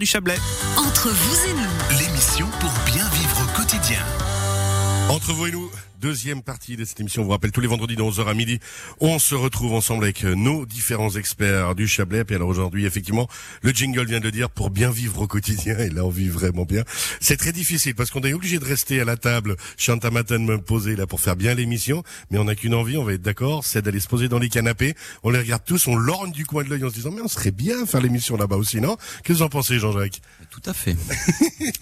[0.00, 0.38] du Chablais.
[0.78, 4.00] Entre vous et nous, L'émission pour bien vivre au quotidien.
[5.10, 5.68] Entre vous et nous,
[6.00, 7.22] deuxième partie de cette émission.
[7.22, 8.60] On vous rappelle tous les vendredis de 11h à midi.
[9.00, 12.24] On se retrouve ensemble avec nos différents experts du Chablais.
[12.28, 13.28] Et alors aujourd'hui, effectivement,
[13.62, 15.76] le jingle vient de le dire pour bien vivre au quotidien.
[15.78, 16.84] Et là, on vit vraiment bien.
[17.20, 19.56] C'est très difficile parce qu'on est obligé de rester à la table.
[19.76, 22.02] Chantamatin me poser là pour faire bien l'émission.
[22.30, 24.48] Mais on n'a qu'une envie, on va être d'accord, c'est d'aller se poser dans les
[24.48, 24.94] canapés.
[25.24, 27.28] On les regarde tous, on lorgne du coin de l'œil en se disant, mais on
[27.28, 28.96] serait bien faire l'émission là-bas aussi, non?
[29.24, 30.22] Qu'est-ce que vous en pensez, Jean-Jacques?
[30.50, 30.96] Tout à fait.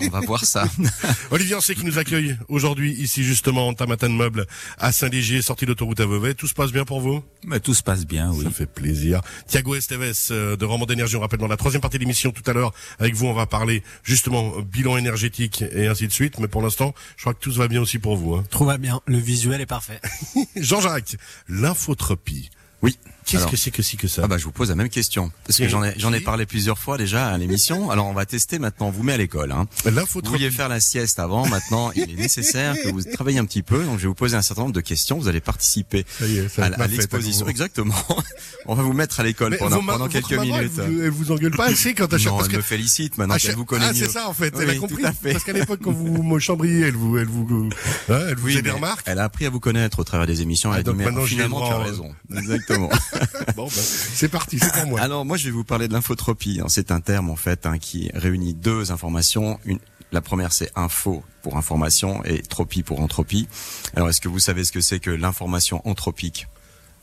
[0.00, 0.64] On va voir ça.
[1.30, 4.46] Olivier Ancet qui nous accueille aujourd'hui ici justement en Tamatan Meuble
[4.78, 6.34] à Saint-Légier, sortie d'autoroute à Vevey.
[6.34, 7.22] Tout se passe bien pour vous?
[7.44, 8.44] Mais tout se passe bien, oui.
[8.44, 9.20] Ça fait plaisir.
[9.46, 12.48] Thiago Esteves euh, de Roman d'énergie, on rappelle dans la troisième partie de l'émission tout
[12.50, 16.38] à l'heure avec vous, on va parler justement euh, bilan énergétique et ainsi de suite.
[16.38, 18.34] Mais pour l'instant, je crois que tout va bien aussi pour vous.
[18.34, 18.44] Hein.
[18.50, 20.00] Tout va bien, le visuel est parfait.
[20.56, 21.16] Jean-Jacques,
[21.48, 22.50] l'infotropie.
[22.82, 22.96] Oui.
[23.28, 25.30] Qu'est-ce que c'est que si que ça Ah bah je vous pose la même question
[25.46, 27.90] parce que j'en ai j'en ai parlé plusieurs fois déjà à l'émission.
[27.90, 28.88] Alors on va tester maintenant.
[28.88, 29.52] On vous met à l'école.
[29.52, 29.66] Hein.
[29.84, 30.38] Vous L'infotropie.
[30.38, 31.46] vouliez faire la sieste avant.
[31.46, 33.84] Maintenant il est nécessaire que vous travaillez un petit peu.
[33.84, 35.18] Donc je vais vous poser un certain nombre de questions.
[35.18, 37.46] Vous allez participer Ça y est, ça à, à l'exposition.
[37.48, 37.94] Exactement.
[38.66, 40.72] On va vous mettre à l'école pendant, quelques minutes.
[40.78, 43.34] Elle vous, elle vous engueule pas assez quand à chaque Non, elle me félicite maintenant
[43.36, 45.02] Ah, qu'elle vous connaît ah, c'est ça en fait, elle a Oui, compris.
[45.02, 47.46] Parce qu'à l'époque quand vous me chambriez, elle vous, elle vous,
[48.10, 49.02] hein, elle vous Oui, des remarques.
[49.06, 50.72] elle a appris à vous connaître au travers des émissions.
[50.74, 52.14] Elle Ah, a dit, je l'ai finalement, tu as droit, raison.
[52.36, 52.90] Exactement.
[53.56, 55.00] Bon, ben, c'est parti, c'est pour moi.
[55.00, 56.60] Alors moi je vais vous parler de l'infotropie.
[56.62, 56.66] hein.
[56.68, 59.58] C'est un terme en fait hein, qui réunit deux informations.
[60.12, 63.48] La première c'est info pour information et tropie pour entropie.
[63.94, 66.46] Alors est-ce que vous savez ce que c'est que l'information anthropique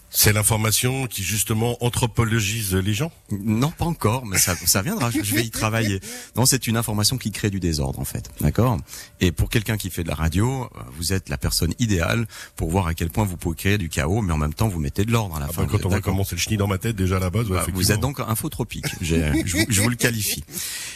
[0.09, 3.11] C'est l'information qui justement anthropologise les gens?
[3.31, 5.11] Non, pas encore, mais ça, ça viendra.
[5.11, 5.99] Je vais y travailler.
[6.37, 8.77] Non, c'est une information qui crée du désordre en fait, d'accord?
[9.19, 12.69] Et pour quelqu'un qui fait de la radio, euh, vous êtes la personne idéale pour
[12.69, 15.03] voir à quel point vous pouvez créer du chaos, mais en même temps vous mettez
[15.03, 15.63] de l'ordre à la Ah fin.
[15.63, 17.49] ben, quand Vous on va commencer le chenille dans ma tête déjà à la base,
[17.49, 18.85] ouais, Bah, vous êtes donc infotropique.
[19.01, 20.45] Je, vous- je vous le qualifie.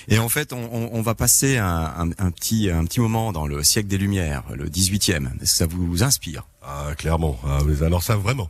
[0.08, 3.34] Et en fait, on, on- on va passer un, un- un petit un petit moment
[3.34, 5.28] dans le siècle des Lumières, le 18e.
[5.42, 6.46] Est-ce que ça vous inspire?
[6.64, 7.38] Ah clairement.
[7.46, 8.50] Ah, mais alors ça vraiment.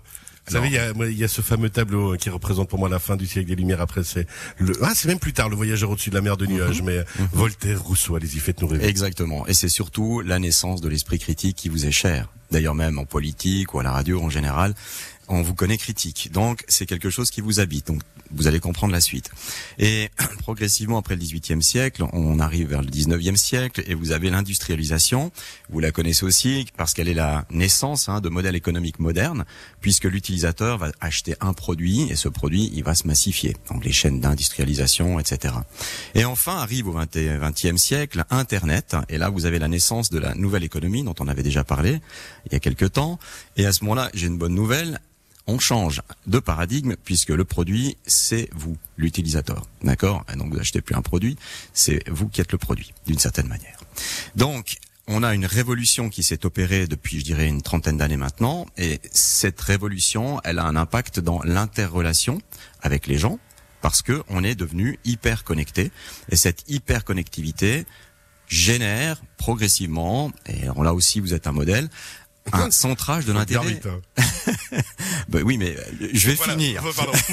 [0.50, 2.90] Vous savez, il y a, il y a ce fameux tableau qui représente pour moi
[2.90, 3.82] la fin du siècle des Lumières.
[3.82, 4.26] Après, c'est
[4.58, 6.82] le ah, c'est même plus tard, le voyageur au-dessus de la mer de nuages.
[6.82, 8.88] Mais Voltaire, Rousseau, allez-y, faites-nous rêver.
[8.88, 9.46] Exactement.
[9.48, 12.30] Et c'est surtout la naissance de l'esprit critique qui vous est cher.
[12.52, 14.74] D'ailleurs, même en politique ou à la radio en général,
[15.30, 16.32] on vous connaît critique.
[16.32, 17.88] Donc, c'est quelque chose qui vous habite.
[17.88, 18.02] Donc,
[18.32, 19.32] vous allez comprendre la suite.
[19.78, 20.10] Et
[20.40, 25.32] progressivement, après le 18e siècle, on arrive vers le 19e siècle et vous avez l'industrialisation.
[25.70, 29.46] Vous la connaissez aussi parce qu'elle est la naissance hein, de modèles économiques modernes,
[29.82, 33.56] puisque l'utilisateur va acheter un produit et ce produit, il va se massifier.
[33.70, 35.54] Donc, les chaînes d'industrialisation, etc.
[36.16, 38.96] Et enfin, arrive au 20 et 20e siècle, Internet.
[39.10, 42.00] Et là, vous avez la naissance de la nouvelle économie dont on avait déjà parlé
[42.46, 43.20] il y a quelques temps.
[43.58, 45.00] Et à ce moment-là, j'ai une bonne nouvelle.
[45.50, 49.66] On change de paradigme puisque le produit, c'est vous, l'utilisateur.
[49.82, 50.24] D'accord?
[50.38, 51.38] Donc, vous achetez plus un produit,
[51.74, 53.80] c'est vous qui êtes le produit, d'une certaine manière.
[54.36, 54.78] Donc,
[55.08, 58.68] on a une révolution qui s'est opérée depuis, je dirais, une trentaine d'années maintenant.
[58.78, 62.40] Et cette révolution, elle a un impact dans l'interrelation
[62.84, 63.40] avec les gens
[63.82, 65.92] parce que on est devenu hyper connecté.
[66.30, 67.88] Et cette hyper connectivité
[68.50, 71.90] génère progressivement, et là aussi vous êtes un modèle,
[72.54, 73.80] un centrage de l'intérêt.
[75.30, 76.54] Ben oui, mais euh, je vais Voilà.
[76.54, 76.84] finir.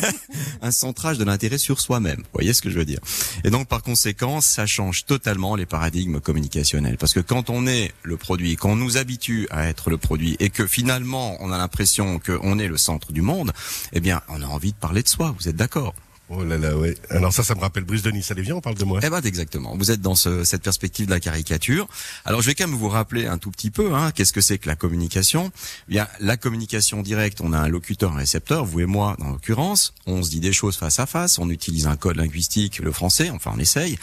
[0.62, 2.18] Un centrage de l'intérêt sur soi-même.
[2.18, 3.00] Vous voyez ce que je veux dire
[3.44, 6.96] Et donc par conséquent, ça change totalement les paradigmes communicationnels.
[6.98, 10.36] Parce que quand on est le produit, quand on nous habitue à être le produit,
[10.40, 13.52] et que finalement on a l'impression qu'on est le centre du monde,
[13.92, 15.34] eh bien on a envie de parler de soi.
[15.38, 15.94] Vous êtes d'accord?
[16.28, 16.96] Oh là là, ouais.
[17.10, 18.32] Alors ça, ça me rappelle Brice de Nice.
[18.32, 18.98] Allez, viens, on parle de moi.
[19.02, 19.76] Eh ben exactement.
[19.76, 21.86] Vous êtes dans ce- cette perspective de la caricature.
[22.24, 23.94] Alors je vais quand même vous rappeler un tout petit peu.
[23.94, 25.52] Hein, Qu'est-ce que c'est que la communication
[25.88, 27.40] Eh Bien, la communication directe.
[27.40, 28.64] On a un locuteur, un récepteur.
[28.64, 31.38] Vous et moi, dans l'occurrence, on se dit des choses face à face.
[31.38, 33.30] On utilise un code linguistique, le français.
[33.30, 33.96] Enfin, on essaye.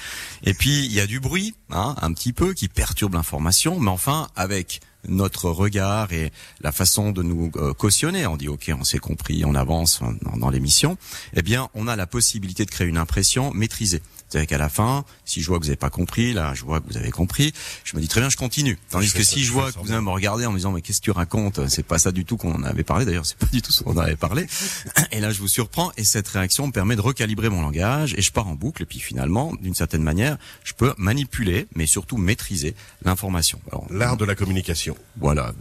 [0.45, 3.79] Et puis il y a du bruit, hein, un petit peu, qui perturbe l'information.
[3.81, 6.31] Mais enfin, avec notre regard et
[6.61, 10.01] la façon de nous euh, cautionner, on dit ok, on s'est compris, on avance
[10.37, 10.97] dans l'émission,
[11.33, 14.01] eh bien, on a la possibilité de créer une impression maîtrisée.
[14.33, 16.79] C'est-à-dire qu'à la fin, si je vois que vous n'avez pas compris, là, je vois
[16.81, 17.53] que vous avez compris,
[17.83, 18.79] je me dis très bien, je continue.
[18.89, 20.81] Tandis Je que si je vois que vous allez me regarder en me disant mais
[20.81, 21.69] qu'est-ce que tu racontes?
[21.69, 23.05] C'est pas ça du tout qu'on en avait parlé.
[23.05, 24.47] D'ailleurs, c'est pas du tout ce qu'on avait parlé.
[25.11, 28.23] Et là, je vous surprends et cette réaction me permet de recalibrer mon langage et
[28.23, 28.81] je pars en boucle.
[28.81, 32.73] Et puis finalement, d'une certaine manière, je peux manipuler, mais surtout maîtriser
[33.05, 33.61] l'information.
[33.91, 34.97] L'art de la communication.
[35.17, 35.53] voilà,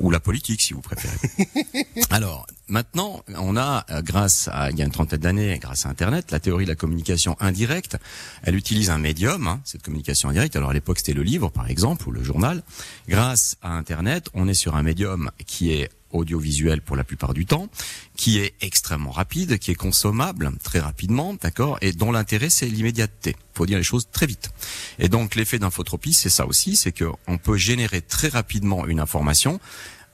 [0.00, 1.16] ou la politique si vous préférez.
[2.10, 5.88] Alors, maintenant, on a, euh, grâce à, il y a une trentaine d'années, grâce à
[5.88, 7.93] Internet, la théorie de la communication indirecte.
[8.42, 10.56] Elle utilise un médium, hein, cette communication indirecte.
[10.56, 12.62] Alors à l'époque, c'était le livre, par exemple, ou le journal.
[13.08, 17.44] Grâce à Internet, on est sur un médium qui est audiovisuel pour la plupart du
[17.44, 17.68] temps,
[18.16, 23.36] qui est extrêmement rapide, qui est consommable très rapidement, d'accord, et dont l'intérêt c'est l'immédiateté.
[23.52, 24.50] Faut dire les choses très vite.
[24.98, 29.60] Et donc l'effet d'infotropie, c'est ça aussi, c'est qu'on peut générer très rapidement une information,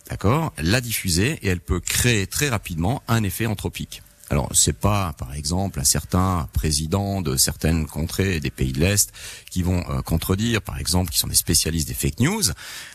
[0.08, 4.02] d'accord, la diffuser et elle peut créer très rapidement un effet anthropique.
[4.32, 9.12] Alors, c'est pas, par exemple, un certain président de certaines contrées des pays de l'Est
[9.50, 12.42] qui vont euh, contredire, par exemple, qui sont des spécialistes des fake news,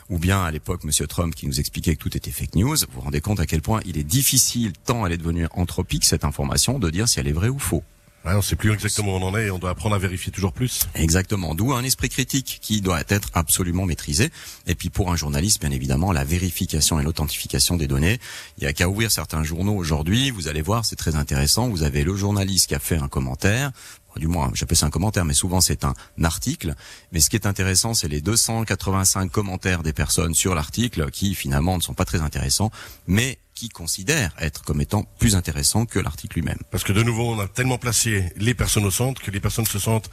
[0.08, 2.76] ou bien à l'époque, Monsieur Trump qui nous expliquait que tout était fake news.
[2.76, 6.06] Vous vous rendez compte à quel point il est difficile, tant elle est devenue anthropique,
[6.06, 7.82] cette information, de dire si elle est vraie ou faux.
[8.26, 10.32] Ouais, on sait plus exactement où on en est et on doit apprendre à vérifier
[10.32, 10.80] toujours plus.
[10.96, 11.54] Exactement.
[11.54, 14.30] D'où un esprit critique qui doit être absolument maîtrisé.
[14.66, 18.18] Et puis pour un journaliste, bien évidemment, la vérification et l'authentification des données.
[18.58, 20.32] Il y a qu'à ouvrir certains journaux aujourd'hui.
[20.32, 21.68] Vous allez voir, c'est très intéressant.
[21.68, 23.70] Vous avez le journaliste qui a fait un commentaire
[24.18, 26.74] du moins j'appelle ça un commentaire, mais souvent c'est un article.
[27.12, 31.76] Mais ce qui est intéressant, c'est les 285 commentaires des personnes sur l'article qui finalement
[31.76, 32.70] ne sont pas très intéressants,
[33.06, 36.58] mais qui considèrent être comme étant plus intéressants que l'article lui-même.
[36.70, 39.66] Parce que de nouveau, on a tellement placé les personnes au centre que les personnes
[39.66, 40.10] se sentent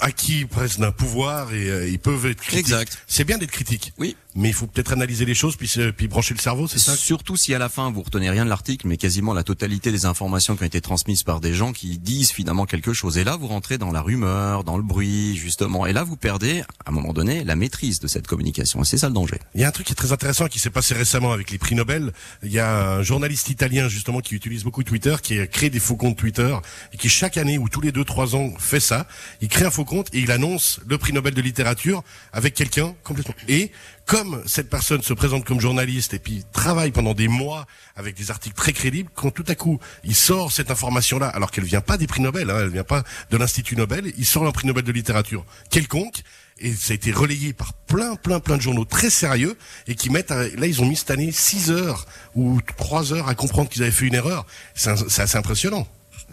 [0.00, 2.60] acquis presque d'un pouvoir et euh, ils peuvent être critiques.
[2.60, 2.98] Exact.
[3.06, 3.92] C'est bien d'être critique.
[3.98, 4.16] Oui.
[4.34, 7.36] Mais il faut peut-être analyser les choses puis, puis brancher le cerveau, c'est ça Surtout
[7.36, 10.56] si à la fin vous retenez rien de l'article, mais quasiment la totalité des informations
[10.56, 13.18] qui ont été transmises par des gens qui disent finalement quelque chose.
[13.18, 15.86] Et là, vous rentrez dans la rumeur, dans le bruit, justement.
[15.86, 18.82] Et là, vous perdez, à un moment donné, la maîtrise de cette communication.
[18.82, 19.38] Et c'est ça le danger.
[19.54, 21.58] Il y a un truc qui est très intéressant qui s'est passé récemment avec les
[21.58, 22.12] prix Nobel.
[22.42, 25.80] Il y a un journaliste italien justement qui utilise beaucoup Twitter, qui a créé des
[25.80, 26.56] faux comptes Twitter
[26.92, 29.06] et qui chaque année ou tous les deux trois ans fait ça.
[29.40, 32.02] Il crée un faux compte et il annonce le prix Nobel de littérature
[32.32, 33.34] avec quelqu'un complètement.
[33.48, 33.70] Et
[34.06, 37.66] comme cette personne se présente comme journaliste et puis travaille pendant des mois
[37.96, 41.64] avec des articles très crédibles, quand tout à coup il sort cette information-là, alors qu'elle
[41.64, 44.52] vient pas des prix Nobel, hein, elle vient pas de l'Institut Nobel, il sort un
[44.52, 46.22] prix Nobel de littérature quelconque
[46.58, 49.56] et ça a été relayé par plein, plein, plein de journaux très sérieux
[49.88, 53.28] et qui mettent, à- là, ils ont mis cette année 6 heures ou 3 heures
[53.28, 54.46] à comprendre qu'ils avaient fait une erreur.
[54.74, 54.90] C'est
[55.20, 55.88] assez impressionnant.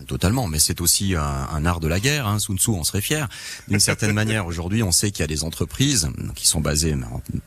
[0.08, 2.28] Totalement, mais c'est aussi un, un art de la guerre.
[2.28, 2.40] Hein.
[2.40, 3.28] Sun Tzu, on serait fier.
[3.68, 6.96] D'une certaine manière, aujourd'hui, on sait qu'il y a des entreprises qui sont basées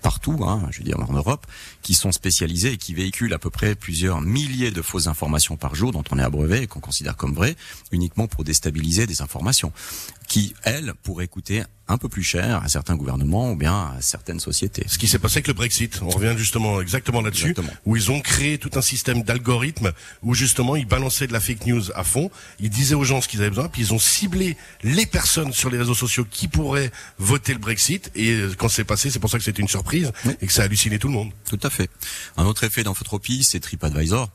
[0.02, 1.46] partout, hein, je veux dire en Europe,
[1.82, 5.75] qui sont spécialisées et qui véhiculent à peu près plusieurs milliers de fausses informations par
[5.75, 7.56] jour, dont on est abreuvé et qu'on considère comme vraies,
[7.93, 9.73] uniquement pour déstabiliser des informations
[10.26, 14.40] qui, elles, pourraient coûter un peu plus cher à certains gouvernements ou bien à certaines
[14.40, 14.84] sociétés.
[14.88, 17.54] Ce qui s'est passé avec le Brexit, on revient justement exactement là-dessus,
[17.84, 19.92] où ils ont créé tout un système d'algorithmes
[20.22, 23.28] où justement ils balançaient de la fake news à fond, ils disaient aux gens ce
[23.28, 26.90] qu'ils avaient besoin, puis ils ont ciblé les personnes sur les réseaux sociaux qui pourraient
[27.18, 30.12] voter le Brexit, et euh, quand c'est passé, c'est pour ça que c'était une surprise
[30.40, 31.30] et que ça a halluciné tout le monde.
[31.48, 31.90] Tout à fait.
[32.36, 34.30] Un autre effet d'infotropie, c'est TripAdvisor.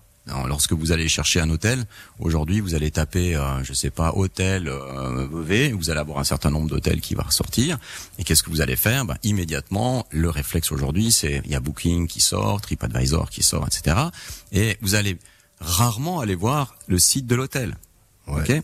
[0.48, 1.86] Lorsque vous allez chercher un hôtel,
[2.20, 5.28] aujourd'hui, vous allez taper, euh, je sais pas, hôtel euh,
[5.74, 7.78] vous allez avoir un certain nombre d'hôtels qui va ressortir.
[8.18, 9.06] Et qu'est-ce que vous allez faire?
[9.06, 13.68] Ben, Immédiatement, le réflexe aujourd'hui, c'est il y a Booking qui sort, TripAdvisor qui sort,
[13.68, 13.96] etc.
[14.52, 15.18] Et vous allez
[15.60, 17.78] rarement aller voir le site de l'hôtel.
[18.28, 18.42] Ouais.
[18.42, 18.64] Ok?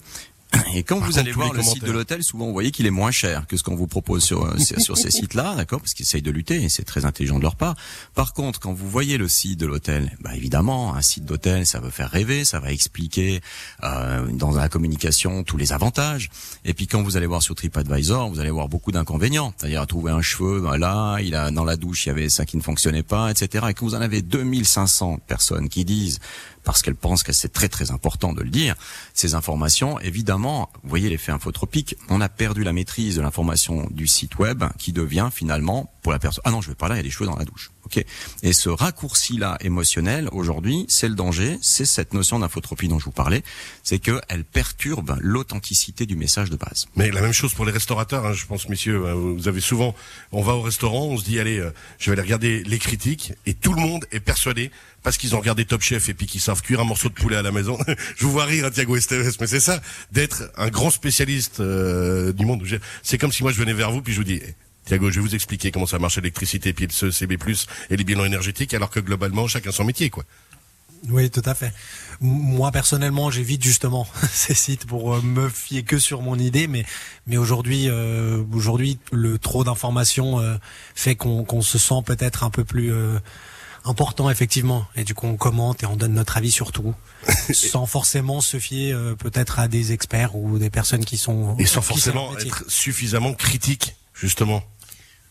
[0.73, 2.85] Et quand Par vous contre, allez voir le site de l'hôtel, souvent vous voyez qu'il
[2.85, 5.93] est moins cher que ce qu'on vous propose sur euh, sur ces sites-là, d'accord Parce
[5.93, 7.75] qu'ils essayent de lutter et c'est très intelligent de leur part.
[8.13, 11.79] Par contre, quand vous voyez le site de l'hôtel, bah évidemment, un site d'hôtel, ça
[11.79, 13.41] veut faire rêver, ça va expliquer
[13.83, 16.29] euh, dans la communication tous les avantages.
[16.63, 19.53] Et puis quand vous allez voir sur TripAdvisor, vous allez voir beaucoup d'inconvénients.
[19.57, 22.29] C'est-à-dire à trouver un cheveu, ben là, il a dans la douche, il y avait
[22.29, 23.65] ça qui ne fonctionnait pas, etc.
[23.69, 26.19] Et que vous en avez 2500 personnes qui disent
[26.65, 28.75] parce qu'elles pensent que c'est très très important de le dire,
[29.13, 34.07] ces informations, évidemment, vous voyez l'effet infotropique, on a perdu la maîtrise de l'information du
[34.07, 35.93] site web qui devient finalement
[36.43, 37.71] ah non, je vais pas là, il y a des cheveux dans la douche.
[37.85, 38.03] Ok.
[38.43, 43.11] Et ce raccourci-là émotionnel, aujourd'hui, c'est le danger, c'est cette notion d'infotropie dont je vous
[43.11, 43.43] parlais,
[43.83, 46.87] c'est qu'elle perturbe l'authenticité du message de base.
[46.95, 49.95] Mais la même chose pour les restaurateurs, hein, je pense, messieurs, euh, vous avez souvent,
[50.31, 53.33] on va au restaurant, on se dit, allez, euh, je vais aller regarder les critiques,
[53.45, 54.71] et tout le monde est persuadé,
[55.03, 57.35] parce qu'ils ont regardé Top Chef et puis qu'ils savent cuire un morceau de poulet
[57.35, 57.77] à la maison.
[58.17, 59.79] je vous vois rire, hein, Thiago Esteves, mais c'est ça,
[60.11, 62.63] d'être un grand spécialiste euh, du monde.
[63.03, 64.41] C'est comme si moi je venais vers vous, puis je vous dis,
[64.85, 67.37] Thiago, je vais vous expliquer comment ça marche l'électricité, puis le CB+,
[67.89, 70.23] et les bilans énergétiques, alors que globalement, chacun son métier, quoi.
[71.09, 71.71] Oui, tout à fait.
[72.19, 76.85] Moi personnellement, j'évite justement ces sites pour euh, me fier que sur mon idée, mais
[77.27, 80.55] mais aujourd'hui, euh, aujourd'hui, le trop d'informations euh,
[80.95, 83.19] fait qu'on qu'on se sent peut-être un peu plus euh,
[83.85, 86.95] important effectivement, et du coup on commente et on donne notre avis sur tout,
[87.53, 91.65] sans forcément se fier euh, peut-être à des experts ou des personnes qui sont Et
[91.65, 94.63] sans forcément être suffisamment critique, justement,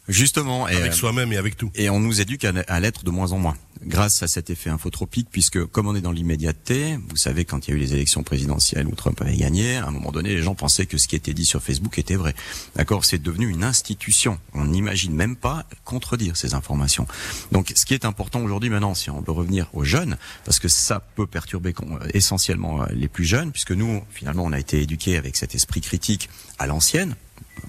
[0.09, 1.71] Justement, et, avec euh, soi-même et avec tout.
[1.75, 3.57] et on nous éduque à, à l'être de moins en moins.
[3.87, 7.71] grâce à cet effet infotropique, puisque comme on est dans l'immédiateté, vous savez, quand il
[7.71, 10.43] y a eu les élections présidentielles où Trump avait gagné, à un moment donné, les
[10.43, 12.35] gens pensaient que ce qui était dit sur Facebook était vrai.
[12.77, 14.39] D'accord C'est devenu une institution.
[14.53, 17.07] On n'imagine même pas contredire ces informations.
[17.53, 20.69] Donc, ce qui est important aujourd'hui, maintenant, si on veut revenir aux jeunes, parce que
[20.69, 21.75] ça peut perturber
[22.13, 26.29] essentiellement les plus jeunes, puisque nous, finalement, on a été éduqués avec cet esprit critique
[26.59, 27.17] à l'ancienne,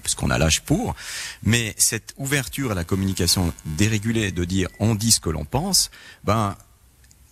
[0.02, 0.94] puisqu'on a l'âge pour,
[1.42, 5.90] mais cette ouverture à la communication dérégulée de dire on dit ce que l'on pense,
[6.24, 6.56] ben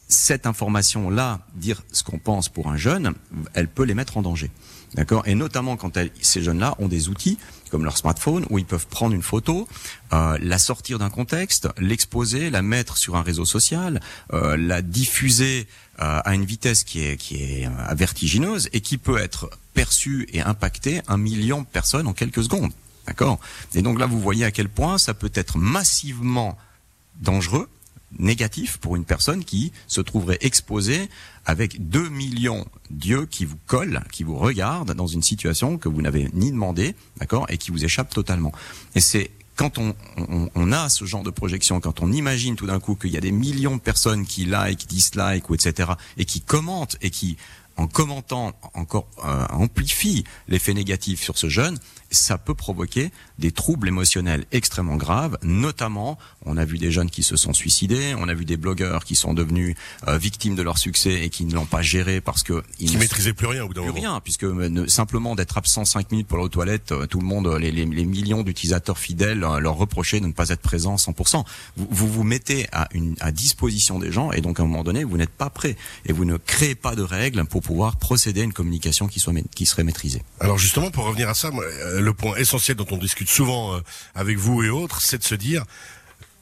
[0.08, 3.14] cette information-là, dire ce qu'on pense pour un jeune,
[3.54, 4.50] elle peut les mettre en danger.
[4.94, 5.26] D'accord?
[5.26, 7.38] Et notamment quand ces jeunes-là ont des outils
[7.70, 9.66] comme leur smartphone où ils peuvent prendre une photo,
[10.12, 14.00] euh, la sortir d'un contexte, l'exposer, la mettre sur un réseau social,
[14.32, 15.66] euh, la diffuser
[16.00, 20.40] euh, à une vitesse qui est qui est vertigineuse et qui peut être perçue et
[20.40, 22.72] impacter un million de personnes en quelques secondes.
[23.06, 23.38] D'accord?
[23.74, 26.56] Et donc là, vous voyez à quel point ça peut être massivement
[27.20, 27.68] dangereux
[28.18, 31.08] négatif pour une personne qui se trouverait exposée
[31.46, 36.00] avec 2 millions d'yeux qui vous collent, qui vous regardent dans une situation que vous
[36.00, 38.52] n'avez ni demandé, d'accord, et qui vous échappe totalement.
[38.94, 39.94] Et c'est quand on,
[40.54, 43.20] on, a ce genre de projection, quand on imagine tout d'un coup qu'il y a
[43.20, 45.92] des millions de personnes qui like, dislike ou etc.
[46.16, 47.36] et qui commentent et qui
[47.76, 51.78] en commentant encore euh, amplifie l'effet négatif sur ce jeune,
[52.14, 57.22] ça peut provoquer des troubles émotionnels extrêmement graves, notamment on a vu des jeunes qui
[57.22, 59.76] se sont suicidés, on a vu des blogueurs qui sont devenus
[60.08, 62.96] euh, victimes de leur succès et qui ne l'ont pas géré parce que ils qui
[62.96, 66.28] maîtrisaient plus rien au bout d'un Plus rien, puisque euh, simplement d'être absent cinq minutes
[66.28, 70.20] pour la toilette, euh, tout le monde, les, les, les millions d'utilisateurs fidèles leur reprochaient
[70.20, 71.44] de ne pas être présents 100%.
[71.76, 74.84] Vous, vous vous mettez à, une, à disposition des gens et donc à un moment
[74.84, 78.42] donné vous n'êtes pas prêt et vous ne créez pas de règles pour pouvoir procéder
[78.42, 80.22] à une communication qui soit qui serait maîtrisée.
[80.40, 81.50] Alors justement pour revenir à ça,
[82.04, 83.80] le point essentiel dont on discute souvent
[84.14, 85.64] avec vous et autres, c'est de se dire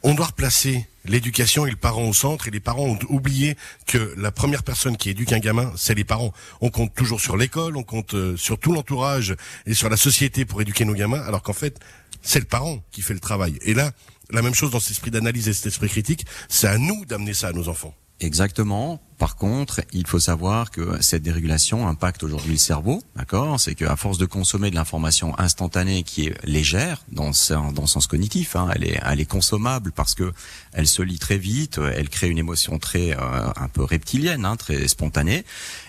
[0.02, 4.14] on doit replacer l'éducation et le parent au centre et les parents ont oublié que
[4.16, 6.32] la première personne qui éduque un gamin, c'est les parents.
[6.60, 10.44] On compte toujours sur l'école, on compte euh, sur tout l'entourage et sur la société
[10.44, 11.78] pour éduquer nos gamins, alors qu'en fait,
[12.20, 13.58] c'est le parent qui fait le travail.
[13.62, 13.92] Et là,
[14.30, 17.34] la même chose dans cet esprit d'analyse et cet esprit critique, c'est à nous d'amener
[17.34, 17.94] ça à nos enfants.
[18.20, 19.00] Exactement.
[19.22, 23.60] Par contre, il faut savoir que cette dérégulation impacte aujourd'hui le cerveau, d'accord?
[23.60, 27.30] C'est qu'à force de consommer de l'information instantanée qui est légère dans
[27.72, 30.32] dans sens cognitif, hein, elle est elle est consommable parce que
[30.72, 33.16] elle se lit très vite, elle crée une émotion très euh,
[33.54, 35.44] un peu reptilienne, hein, très spontanée,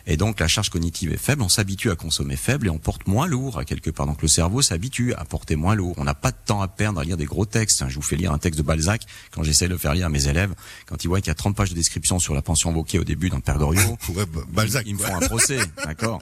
[0.05, 1.41] et donc la charge cognitive est faible.
[1.41, 4.05] On s'habitue à consommer faible et on porte moins lourd à quelque part.
[4.05, 5.95] Donc le cerveau s'habitue à porter moins lourd.
[5.97, 7.83] On n'a pas de temps à perdre à lire des gros textes.
[7.87, 10.09] Je vous fais lire un texte de Balzac quand j'essaie de le faire lire à
[10.09, 10.53] mes élèves,
[10.85, 13.03] quand ils voient qu'il y a 30 pages de description sur la pension invoquée au
[13.03, 13.97] début dans Goriot.
[14.51, 14.83] Balzac.
[14.87, 16.21] Ils me font un procès, d'accord.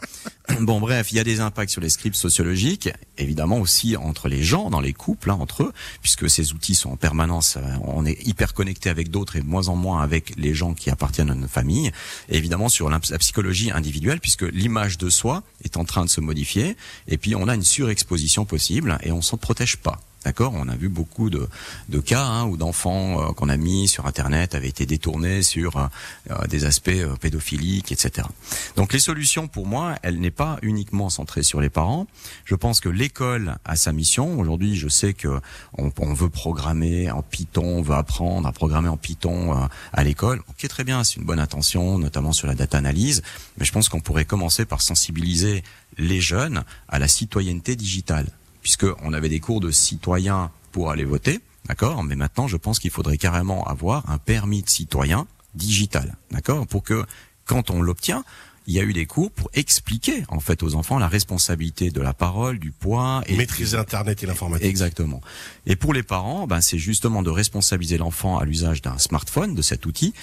[0.60, 4.44] Bon, bref, il y a des impacts sur les scripts sociologiques, évidemment aussi entre les
[4.44, 7.58] gens, dans les couples, hein, entre eux, puisque ces outils sont en permanence.
[7.58, 10.74] Euh, on est hyper connecté avec d'autres et de moins en moins avec les gens
[10.74, 11.92] qui appartiennent à notre famille.
[12.30, 16.22] Et évidemment sur la psychologie individuelle, puisque l'image de soi est en train de se
[16.22, 16.76] modifier,
[17.08, 20.00] et puis on a une surexposition possible et on s'en protège pas.
[20.24, 21.50] D'accord On a vu beaucoup de,
[21.90, 25.78] de cas hein, où d'enfants euh, qu'on a mis sur Internet avaient été détournés sur
[25.78, 25.88] euh,
[26.30, 28.28] euh, des aspects pédophiliques, etc.
[28.76, 32.06] Donc les solutions, pour moi, elle n'est pas uniquement centrée sur les parents.
[32.46, 34.40] Je pense que l'école a sa mission.
[34.40, 35.42] Aujourd'hui, je sais que
[35.80, 40.42] on, on, veut programmer en Python, on veut apprendre à programmer en Python à l'école.
[40.50, 43.24] Ok, très bien, c'est une bonne intention, notamment sur la data analyse.
[43.58, 45.64] Mais je pense qu'on pourrait commencer par sensibiliser
[45.98, 48.28] les jeunes à la citoyenneté digitale
[48.62, 52.04] puisqu'on avait des cours de citoyens pour aller voter, d'accord?
[52.04, 56.68] Mais maintenant, je pense qu'il faudrait carrément avoir un permis de citoyen digital, d'accord?
[56.68, 57.06] Pour que,
[57.46, 58.24] quand on l'obtient,
[58.68, 62.02] il y a eu des cours pour expliquer en fait aux enfants la responsabilité de
[62.02, 64.68] la parole, du poids et maîtriser Internet et l'informatique.
[64.68, 65.20] Exactement.
[65.66, 69.62] Et pour les parents, ben c'est justement de responsabiliser l'enfant à l'usage d'un smartphone, de
[69.62, 70.14] cet outil,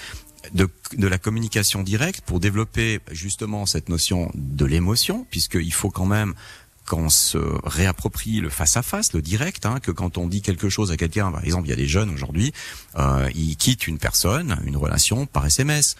[0.54, 6.06] de, de, la communication directe pour développer justement cette notion de l'émotion, puisqu'il faut quand
[6.06, 6.34] même
[6.88, 10.68] qu'on se réapproprie le face à face, le direct, hein, que quand on dit quelque
[10.68, 12.52] chose à quelqu'un, par exemple, il y a des jeunes aujourd'hui,
[12.96, 15.96] euh, ils quittent une personne, une relation par SMS,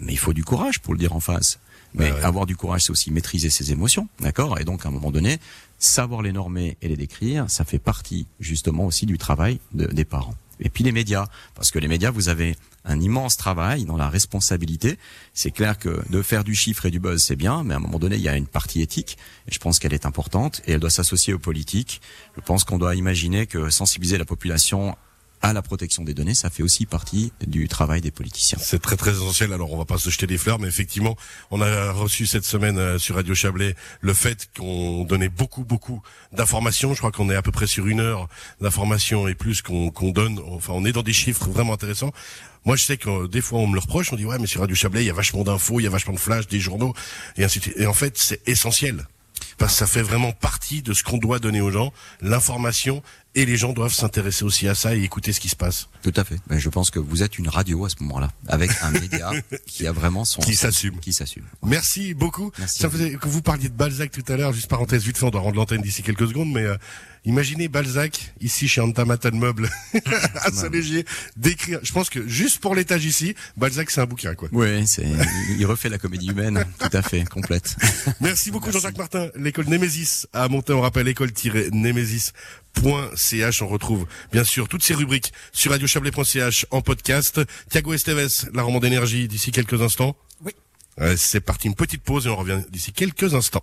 [0.00, 1.58] mais il faut du courage pour le dire en face.
[1.94, 4.58] Mais avoir du courage, c'est aussi maîtriser ses émotions, d'accord?
[4.60, 5.38] Et donc, à un moment donné,
[5.78, 10.34] savoir les normer et les décrire, ça fait partie justement aussi du travail des parents.
[10.60, 14.08] Et puis les médias, parce que les médias, vous avez un immense travail dans la
[14.08, 14.98] responsabilité.
[15.34, 17.80] C'est clair que de faire du chiffre et du buzz, c'est bien, mais à un
[17.80, 20.72] moment donné, il y a une partie éthique, et je pense qu'elle est importante, et
[20.72, 22.00] elle doit s'associer aux politiques.
[22.36, 24.96] Je pense qu'on doit imaginer que sensibiliser la population
[25.42, 28.58] à la protection des données, ça fait aussi partie du travail des politiciens.
[28.60, 29.52] C'est très très essentiel.
[29.52, 31.16] Alors on va pas se jeter des fleurs, mais effectivement,
[31.50, 36.02] on a reçu cette semaine euh, sur Radio Chablais le fait qu'on donnait beaucoup beaucoup
[36.32, 36.92] d'informations.
[36.92, 38.28] Je crois qu'on est à peu près sur une heure
[38.60, 40.40] d'informations et plus qu'on donne.
[40.50, 42.12] Enfin, on est dans des chiffres vraiment intéressants.
[42.64, 44.12] Moi, je sais que euh, des fois, on me le reproche.
[44.12, 45.90] On dit ouais, mais sur Radio Chablais, il y a vachement d'infos, il y a
[45.90, 46.94] vachement de flash, des journaux,
[47.36, 47.76] et ainsi de suite.
[47.78, 49.06] Et en fait, c'est essentiel
[49.56, 53.02] parce que ça fait vraiment partie de ce qu'on doit donner aux gens, l'information,
[53.34, 55.88] et les gens doivent s'intéresser aussi à ça et écouter ce qui se passe.
[56.02, 56.36] Tout à fait.
[56.48, 59.30] Mais je pense que vous êtes une radio à ce moment-là, avec un média
[59.66, 60.98] qui a vraiment son Qui s'assume.
[60.98, 61.44] qui s'assume.
[61.64, 62.50] Merci beaucoup.
[62.58, 65.24] Merci ça faisait que vous parliez de Balzac tout à l'heure, juste parenthèse vite fait,
[65.24, 66.76] on doit rendre l'antenne d'ici quelques secondes, mais euh,
[67.24, 69.68] imaginez Balzac ici chez Antamata de Meubles
[70.36, 71.04] à Saint-Légier
[71.36, 71.80] d'écrire.
[71.82, 74.48] Je pense que juste pour l'étage ici, Balzac c'est un bouquin quoi.
[74.52, 75.06] Oui, c'est,
[75.58, 77.76] il refait la comédie humaine, tout à fait, complète.
[78.20, 79.28] Merci beaucoup Jean-Jacques Martin.
[79.36, 81.08] L'école Némésis à monter, on rappelle
[82.78, 83.62] école-némésis.ch.
[83.62, 87.40] On retrouve bien sûr toutes ces rubriques sur radiochablais.ch en podcast.
[87.70, 90.16] Thiago Esteves, la romande d'énergie d'ici quelques instants.
[90.44, 90.52] Oui.
[91.00, 93.62] Euh, c'est parti, une petite pause et on revient d'ici quelques instants.